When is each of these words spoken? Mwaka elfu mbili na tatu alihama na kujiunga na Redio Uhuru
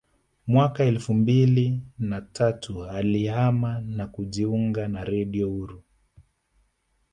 Mwaka 0.47 0.83
elfu 0.83 1.13
mbili 1.13 1.79
na 1.99 2.21
tatu 2.21 2.85
alihama 2.85 3.81
na 3.81 4.07
kujiunga 4.07 4.87
na 4.87 5.03
Redio 5.03 5.49
Uhuru 5.53 5.83